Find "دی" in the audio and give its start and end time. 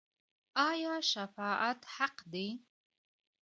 2.31-2.47